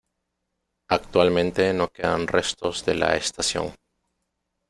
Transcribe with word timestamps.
Actualmente 0.89 1.73
no 1.75 1.87
quedan 1.89 2.25
restos 2.25 2.83
de 2.83 2.95
la 2.95 3.15
estación. 3.15 3.75